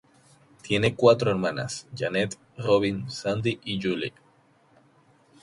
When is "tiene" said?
0.63-0.95